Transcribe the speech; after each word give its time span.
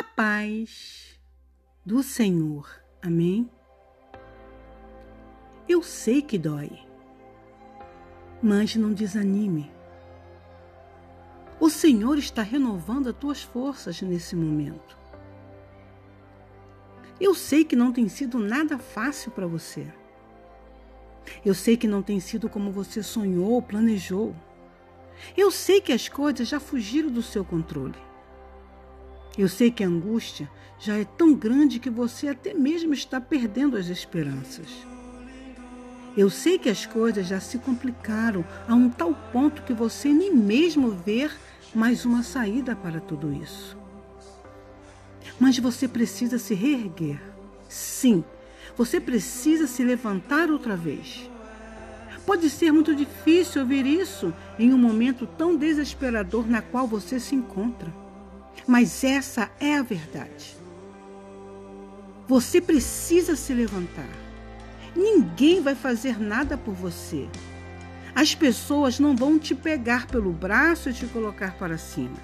A 0.00 0.02
paz 0.02 1.20
do 1.84 2.02
Senhor. 2.02 2.66
Amém? 3.02 3.50
Eu 5.68 5.82
sei 5.82 6.22
que 6.22 6.38
dói, 6.38 6.70
mas 8.42 8.74
não 8.76 8.94
desanime. 8.94 9.70
O 11.60 11.68
Senhor 11.68 12.16
está 12.16 12.40
renovando 12.40 13.10
as 13.10 13.16
tuas 13.16 13.42
forças 13.42 14.00
nesse 14.00 14.34
momento. 14.34 14.96
Eu 17.20 17.34
sei 17.34 17.62
que 17.62 17.76
não 17.76 17.92
tem 17.92 18.08
sido 18.08 18.38
nada 18.38 18.78
fácil 18.78 19.30
para 19.30 19.46
você. 19.46 19.86
Eu 21.44 21.52
sei 21.52 21.76
que 21.76 21.86
não 21.86 22.02
tem 22.02 22.20
sido 22.20 22.48
como 22.48 22.72
você 22.72 23.02
sonhou 23.02 23.50
ou 23.50 23.60
planejou. 23.60 24.34
Eu 25.36 25.50
sei 25.50 25.78
que 25.78 25.92
as 25.92 26.08
coisas 26.08 26.48
já 26.48 26.58
fugiram 26.58 27.10
do 27.10 27.20
seu 27.20 27.44
controle. 27.44 28.08
Eu 29.40 29.48
sei 29.48 29.70
que 29.70 29.82
a 29.82 29.86
angústia 29.86 30.50
já 30.78 30.98
é 30.98 31.04
tão 31.06 31.32
grande 31.32 31.78
que 31.78 31.88
você 31.88 32.28
até 32.28 32.52
mesmo 32.52 32.92
está 32.92 33.18
perdendo 33.18 33.74
as 33.74 33.86
esperanças. 33.86 34.68
Eu 36.14 36.28
sei 36.28 36.58
que 36.58 36.68
as 36.68 36.84
coisas 36.84 37.26
já 37.26 37.40
se 37.40 37.56
complicaram 37.56 38.44
a 38.68 38.74
um 38.74 38.90
tal 38.90 39.14
ponto 39.32 39.62
que 39.62 39.72
você 39.72 40.12
nem 40.12 40.36
mesmo 40.36 40.90
vê 40.90 41.30
mais 41.74 42.04
uma 42.04 42.22
saída 42.22 42.76
para 42.76 43.00
tudo 43.00 43.32
isso. 43.32 43.78
Mas 45.38 45.58
você 45.58 45.88
precisa 45.88 46.38
se 46.38 46.52
reerguer. 46.52 47.18
Sim, 47.66 48.22
você 48.76 49.00
precisa 49.00 49.66
se 49.66 49.82
levantar 49.82 50.50
outra 50.50 50.76
vez. 50.76 51.30
Pode 52.26 52.50
ser 52.50 52.72
muito 52.72 52.94
difícil 52.94 53.62
ouvir 53.62 53.86
isso 53.86 54.34
em 54.58 54.74
um 54.74 54.78
momento 54.78 55.26
tão 55.26 55.56
desesperador 55.56 56.46
na 56.46 56.60
qual 56.60 56.86
você 56.86 57.18
se 57.18 57.34
encontra. 57.34 58.09
Mas 58.66 59.02
essa 59.04 59.50
é 59.58 59.76
a 59.76 59.82
verdade. 59.82 60.56
Você 62.28 62.60
precisa 62.60 63.34
se 63.34 63.52
levantar. 63.52 64.08
Ninguém 64.94 65.60
vai 65.60 65.74
fazer 65.74 66.20
nada 66.20 66.56
por 66.56 66.74
você. 66.74 67.28
As 68.14 68.34
pessoas 68.34 68.98
não 68.98 69.16
vão 69.16 69.38
te 69.38 69.54
pegar 69.54 70.06
pelo 70.06 70.32
braço 70.32 70.90
e 70.90 70.92
te 70.92 71.06
colocar 71.06 71.54
para 71.54 71.78
cima. 71.78 72.16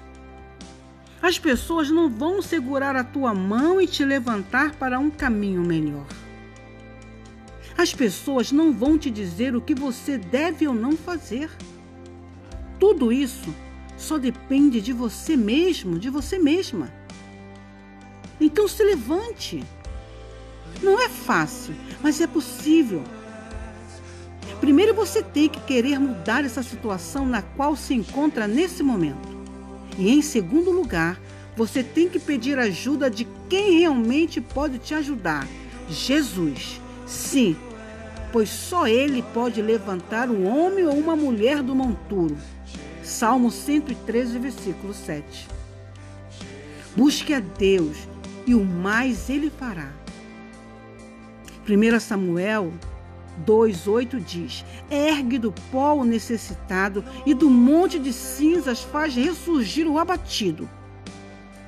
As 1.21 1.39
pessoas 1.39 1.89
não 1.89 2.09
vão 2.09 2.41
segurar 2.41 2.95
a 2.95 3.03
tua 3.03 3.33
mão 3.33 3.81
e 3.81 3.87
te 3.87 4.05
levantar 4.05 4.75
para 4.75 4.99
um 4.99 5.09
caminho 5.09 5.61
melhor. 5.61 6.05
As 7.77 7.93
pessoas 7.93 8.51
não 8.51 8.71
vão 8.71 8.97
te 8.97 9.09
dizer 9.09 9.55
o 9.55 9.61
que 9.61 9.73
você 9.73 10.17
deve 10.17 10.67
ou 10.67 10.73
não 10.73 10.93
fazer. 10.93 11.49
Tudo 12.79 13.11
isso 13.11 13.53
só 13.97 14.17
depende 14.17 14.79
de 14.79 14.93
você 14.93 15.35
mesmo, 15.35 15.97
de 15.99 16.09
você 16.09 16.37
mesma. 16.37 16.93
Então 18.39 18.67
se 18.67 18.83
levante. 18.83 19.63
Não 20.81 21.01
é 21.01 21.09
fácil, 21.09 21.73
mas 22.01 22.21
é 22.21 22.27
possível. 22.27 23.03
Primeiro 24.59 24.93
você 24.93 25.21
tem 25.23 25.49
que 25.49 25.59
querer 25.61 25.99
mudar 25.99 26.45
essa 26.45 26.61
situação 26.61 27.25
na 27.25 27.41
qual 27.41 27.75
se 27.75 27.93
encontra 27.93 28.47
nesse 28.47 28.83
momento. 28.83 29.35
E 29.97 30.09
em 30.09 30.21
segundo 30.21 30.71
lugar, 30.71 31.19
você 31.55 31.81
tem 31.83 32.07
que 32.07 32.19
pedir 32.19 32.59
ajuda 32.59 33.09
de 33.09 33.27
quem 33.49 33.79
realmente 33.79 34.39
pode 34.39 34.77
te 34.77 34.93
ajudar: 34.93 35.47
Jesus. 35.89 36.79
Sim, 37.05 37.55
pois 38.31 38.49
só 38.49 38.87
Ele 38.87 39.23
pode 39.33 39.61
levantar 39.61 40.29
um 40.29 40.45
homem 40.47 40.85
ou 40.85 40.93
uma 40.93 41.15
mulher 41.15 41.63
do 41.63 41.73
monturo. 41.73 42.37
Salmo 43.07 43.49
113, 43.49 44.37
versículo 44.37 44.93
7. 44.93 45.47
Busque 46.93 47.33
a 47.33 47.39
Deus 47.39 47.95
e 48.45 48.53
o 48.53 48.65
mais 48.65 49.29
Ele 49.29 49.49
fará. 49.49 49.93
1 51.67 51.99
Samuel 52.01 52.73
2,8 53.45 54.19
diz: 54.19 54.65
Ergue 54.91 55.39
do 55.39 55.53
pó 55.71 55.93
o 55.95 56.03
necessitado 56.03 57.03
e 57.25 57.33
do 57.33 57.49
monte 57.49 57.97
de 57.97 58.11
cinzas 58.11 58.83
faz 58.83 59.15
ressurgir 59.15 59.87
o 59.87 59.97
abatido. 59.97 60.69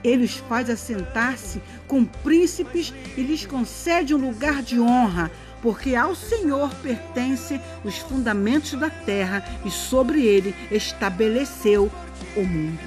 Ele 0.03 0.25
os 0.25 0.36
faz 0.36 0.69
assentar-se 0.69 1.62
com 1.88 2.03
príncipes 2.03 2.94
e 3.16 3.22
lhes 3.22 3.46
concede 3.46 4.13
um 4.13 4.18
lugar 4.18 4.62
de 4.62 4.80
honra, 4.80 5.31
porque 5.62 5.96
ao 5.96 6.16
Senhor 6.16 6.74
pertencem 6.75 7.62
os 7.84 7.97
fundamentos 7.97 8.74
da 8.74 8.90
terra 8.90 9.44
e 9.66 9.72
sobre 9.72 10.25
ele 10.25 10.56
estabeleceu 10.72 11.92
o 12.36 12.44
mundo. 12.44 12.80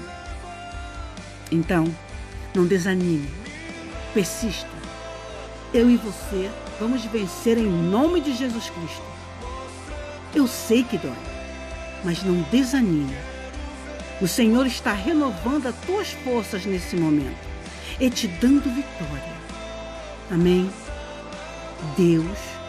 Então, 1.50 1.84
não 2.54 2.66
desanime, 2.66 3.28
persista. 4.14 4.70
Eu 5.72 5.90
e 5.90 5.96
você 5.96 6.50
vamos 6.80 7.04
vencer 7.04 7.58
em 7.58 7.66
nome 7.66 8.20
de 8.20 8.34
Jesus 8.34 8.70
Cristo. 8.70 9.02
Eu 10.34 10.46
sei 10.46 10.82
que 10.82 10.96
dói, 10.96 11.12
mas 12.04 12.22
não 12.22 12.40
desanime. 12.50 13.16
O 14.20 14.28
Senhor 14.28 14.66
está 14.66 14.92
renovando 14.92 15.66
as 15.66 15.74
tuas 15.86 16.12
forças 16.12 16.64
nesse 16.64 16.96
momento 16.96 17.36
e 18.00 18.08
te 18.08 18.26
dando 18.28 18.74
vitória. 18.74 19.32
Amém? 20.30 20.70
Deus 21.96 22.61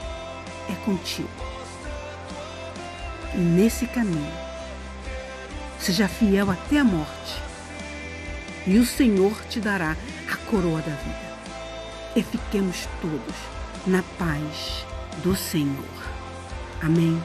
é 0.70 0.76
contigo. 0.86 1.30
E 3.34 3.38
nesse 3.38 3.88
caminho, 3.88 4.34
seja 5.80 6.08
fiel 6.08 6.50
até 6.52 6.80
a 6.80 6.84
morte, 6.84 7.42
e 8.66 8.78
o 8.78 8.86
Senhor 8.86 9.34
te 9.50 9.60
dará 9.60 9.98
a 10.32 10.38
coroa 10.50 10.82
da 10.82 10.96
vida. 10.96 11.34
E 12.16 12.24
fiquemos 12.24 12.88
todos 13.02 13.36
na 13.86 14.04
paz 14.18 14.86
do 15.24 15.36
Senhor. 15.36 15.84
Amém. 16.82 17.22